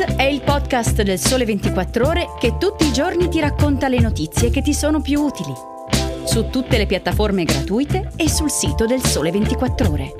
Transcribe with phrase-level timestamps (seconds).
[0.00, 4.48] È il podcast del Sole 24 Ore che tutti i giorni ti racconta le notizie
[4.48, 5.52] che ti sono più utili.
[6.24, 10.14] Su tutte le piattaforme gratuite e sul sito del Sole 24 Ore.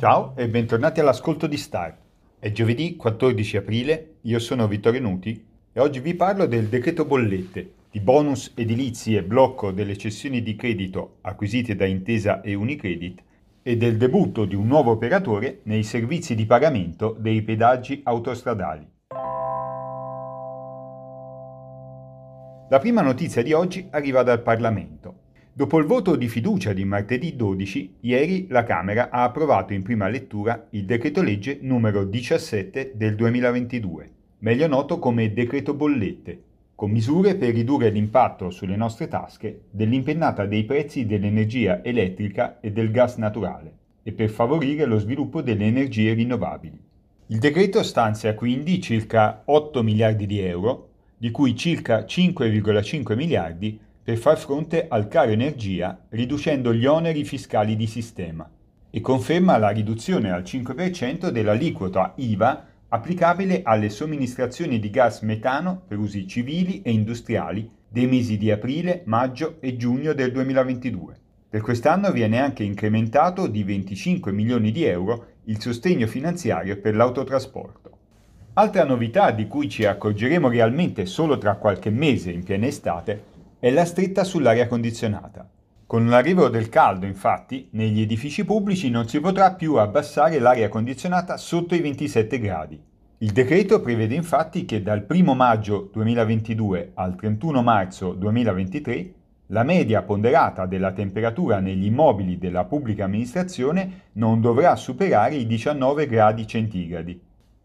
[0.00, 1.96] Ciao e bentornati all'ascolto di Star.
[2.40, 7.74] È giovedì 14 aprile, io sono Vittorio Nuti e oggi vi parlo del decreto bollette
[7.88, 13.22] di bonus edilizi e blocco delle cessioni di credito acquisite da Intesa e Unicredit
[13.62, 18.86] e del debutto di un nuovo operatore nei servizi di pagamento dei pedaggi autostradali.
[22.68, 25.28] La prima notizia di oggi arriva dal Parlamento.
[25.52, 30.08] Dopo il voto di fiducia di martedì 12, ieri la Camera ha approvato in prima
[30.08, 36.42] lettura il decreto legge numero 17 del 2022, meglio noto come decreto bollette,
[36.80, 42.90] con misure per ridurre l'impatto sulle nostre tasche dell'impennata dei prezzi dell'energia elettrica e del
[42.90, 43.70] gas naturale
[44.02, 46.80] e per favorire lo sviluppo delle energie rinnovabili.
[47.26, 54.16] Il decreto stanzia quindi circa 8 miliardi di euro, di cui circa 5,5 miliardi per
[54.16, 58.50] far fronte al caro energia riducendo gli oneri fiscali di sistema
[58.88, 65.98] e conferma la riduzione al 5% dell'aliquota IVA applicabile alle somministrazioni di gas metano per
[65.98, 71.18] usi civili e industriali dei mesi di aprile, maggio e giugno del 2022.
[71.50, 77.90] Per quest'anno viene anche incrementato di 25 milioni di euro il sostegno finanziario per l'autotrasporto.
[78.54, 83.24] Altra novità di cui ci accorgeremo realmente solo tra qualche mese in piena estate
[83.60, 85.48] è la stretta sull'aria condizionata.
[85.90, 91.36] Con l'arrivo del caldo, infatti, negli edifici pubblici non si potrà più abbassare l'aria condizionata
[91.36, 92.80] sotto i 27 gradi.
[93.18, 99.14] Il decreto prevede infatti che dal 1 maggio 2022 al 31 marzo 2023
[99.46, 106.06] la media ponderata della temperatura negli immobili della pubblica amministrazione non dovrà superare i 19
[106.06, 107.20] gradi centigradi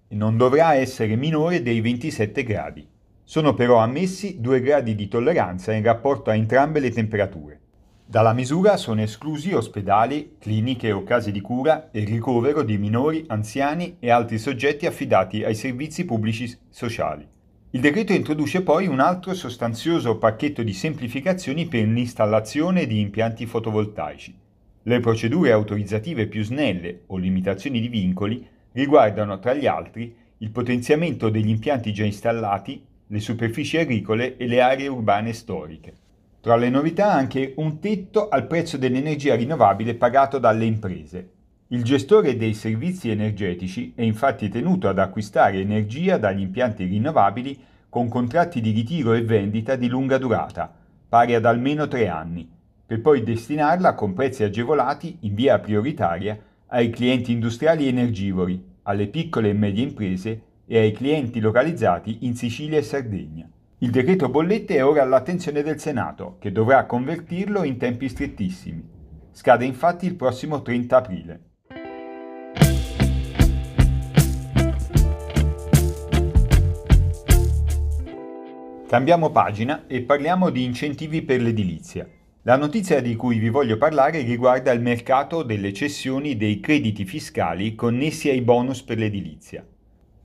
[0.08, 2.88] e non dovrà essere minore dei 27 gradi.
[3.24, 7.60] Sono però ammessi 2 gradi di tolleranza in rapporto a entrambe le temperature.
[8.08, 13.98] Dalla misura sono esclusi ospedali, cliniche o case di cura e ricovero di minori, anziani
[14.00, 17.28] e altri soggetti affidati ai servizi pubblici sociali.
[17.72, 24.38] Il decreto introduce poi un altro sostanzioso pacchetto di semplificazioni per l'installazione di impianti fotovoltaici.
[24.84, 31.30] Le procedure autorizzative più snelle o limitazioni di vincoli riguardano tra gli altri il potenziamento
[31.30, 36.04] degli impianti già installati, le superfici agricole e le aree urbane storiche.
[36.46, 41.30] Tra le novità anche un tetto al prezzo dell'energia rinnovabile pagato dalle imprese.
[41.70, 48.10] Il gestore dei servizi energetici è infatti tenuto ad acquistare energia dagli impianti rinnovabili con
[48.10, 50.72] contratti di ritiro e vendita di lunga durata,
[51.10, 52.48] pari ad almeno tre anni,
[52.86, 59.50] per poi destinarla con prezzi agevolati in via prioritaria ai clienti industriali energivori, alle piccole
[59.50, 63.50] e medie imprese e ai clienti localizzati in Sicilia e Sardegna.
[63.86, 68.84] Il decreto bollette è ora all'attenzione del Senato, che dovrà convertirlo in tempi strettissimi.
[69.32, 71.40] Scade infatti il prossimo 30 aprile.
[78.88, 82.10] Cambiamo pagina e parliamo di incentivi per l'edilizia.
[82.42, 87.76] La notizia di cui vi voglio parlare riguarda il mercato delle cessioni dei crediti fiscali
[87.76, 89.64] connessi ai bonus per l'edilizia.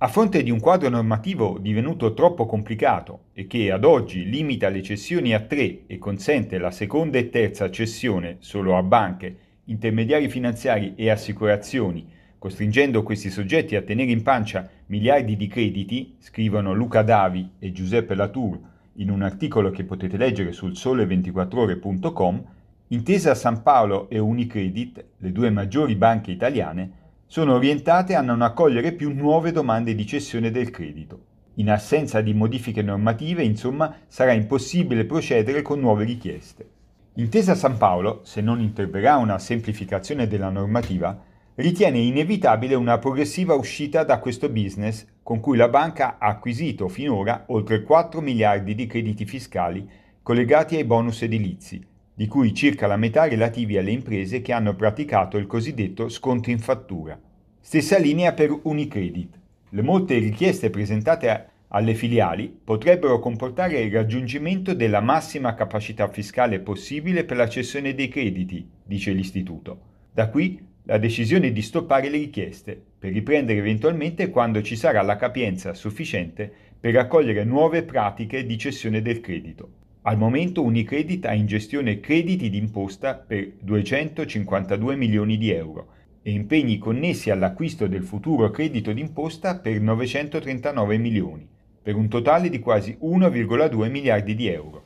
[0.03, 4.83] A fronte di un quadro normativo divenuto troppo complicato e che ad oggi limita le
[4.83, 10.95] cessioni a tre e consente la seconda e terza cessione solo a banche, intermediari finanziari
[10.97, 17.51] e assicurazioni, costringendo questi soggetti a tenere in pancia miliardi di crediti, scrivono Luca Davi
[17.59, 18.59] e Giuseppe Latour
[18.95, 22.45] in un articolo che potete leggere sul sole24ore.com,
[22.89, 27.00] Intesa San Paolo e Unicredit, le due maggiori banche italiane,
[27.31, 31.27] sono orientate a non accogliere più nuove domande di cessione del credito.
[31.55, 36.69] In assenza di modifiche normative, insomma, sarà impossibile procedere con nuove richieste.
[37.15, 41.23] Intesa San Paolo, se non interverrà una semplificazione della normativa,
[41.55, 47.45] ritiene inevitabile una progressiva uscita da questo business con cui la banca ha acquisito finora
[47.47, 49.89] oltre 4 miliardi di crediti fiscali
[50.21, 51.81] collegati ai bonus edilizi,
[52.21, 56.59] di cui circa la metà relativi alle imprese che hanno praticato il cosiddetto sconto in
[56.59, 57.19] fattura.
[57.63, 59.39] Stessa linea per Unicredit.
[59.69, 67.23] Le molte richieste presentate alle filiali potrebbero comportare il raggiungimento della massima capacità fiscale possibile
[67.25, 69.81] per la cessione dei crediti, dice l'istituto.
[70.11, 75.17] Da qui la decisione di stoppare le richieste, per riprendere eventualmente quando ci sarà la
[75.17, 79.69] capienza sufficiente per raccogliere nuove pratiche di cessione del credito.
[80.03, 86.79] Al momento Unicredit ha in gestione crediti d'imposta per 252 milioni di euro e impegni
[86.79, 91.49] connessi all'acquisto del futuro credito d'imposta per 939 milioni,
[91.83, 94.85] per un totale di quasi 1,2 miliardi di euro.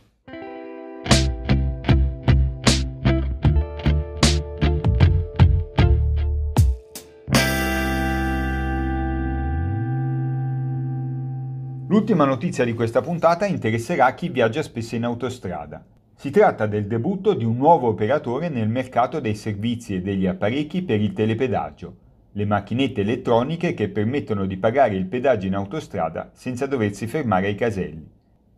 [11.88, 15.93] L'ultima notizia di questa puntata interesserà chi viaggia spesso in autostrada.
[16.24, 20.80] Si tratta del debutto di un nuovo operatore nel mercato dei servizi e degli apparecchi
[20.80, 21.96] per il telepedaggio,
[22.32, 27.54] le macchinette elettroniche che permettono di pagare il pedaggio in autostrada senza doversi fermare ai
[27.54, 28.10] caselli.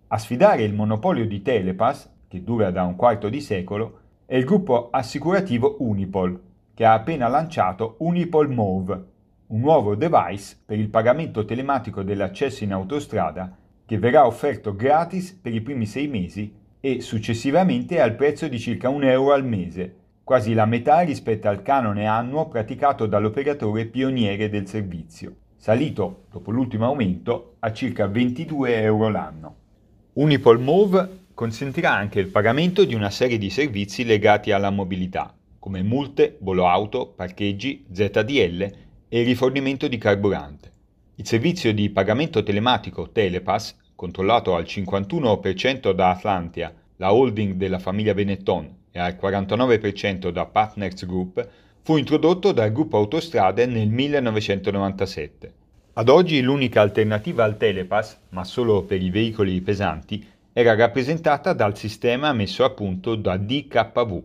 [0.06, 4.44] A sfidare il monopolio di Telepass, che dura da un quarto di secolo, è il
[4.44, 6.40] gruppo assicurativo Unipol,
[6.72, 9.04] che ha appena lanciato Unipol Move,
[9.48, 15.52] un nuovo device per il pagamento telematico dell'accesso in autostrada che verrà offerto gratis per
[15.52, 20.54] i primi sei mesi e successivamente al prezzo di circa un euro al mese, quasi
[20.54, 27.56] la metà rispetto al canone annuo praticato dall'operatore pioniere del servizio, salito, dopo l'ultimo aumento,
[27.60, 29.54] a circa 22 euro l'anno.
[30.14, 35.82] Unipol Move consentirà anche il pagamento di una serie di servizi legati alla mobilità, come
[35.82, 38.72] multe, volo auto, parcheggi, ZDL
[39.08, 40.72] e rifornimento di carburante.
[41.16, 48.14] Il servizio di pagamento telematico Telepass, controllato al 51% da Atlantia, la holding della famiglia
[48.14, 51.48] Benetton, e al 49% da Partners Group,
[51.82, 55.52] fu introdotto dal gruppo Autostrade nel 1997.
[55.94, 61.76] Ad oggi l'unica alternativa al Telepass, ma solo per i veicoli pesanti, era rappresentata dal
[61.76, 64.22] sistema messo a punto da DKV.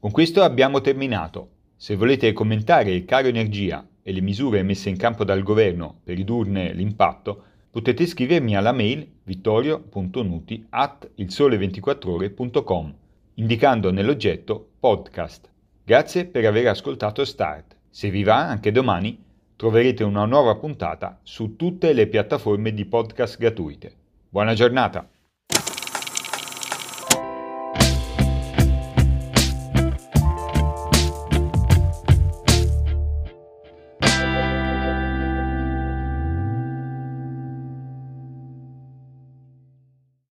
[0.00, 1.50] Con questo abbiamo terminato.
[1.76, 6.16] Se volete commentare il caro energia e le misure messe in campo dal governo per
[6.16, 7.42] ridurne l'impatto,
[7.78, 12.94] potete scrivermi alla mail vittorio.nuti at ilsole24ore.com
[13.34, 15.48] indicando nell'oggetto podcast.
[15.84, 17.76] Grazie per aver ascoltato Start.
[17.88, 19.16] Se vi va, anche domani
[19.54, 23.94] troverete una nuova puntata su tutte le piattaforme di podcast gratuite.
[24.28, 25.08] Buona giornata!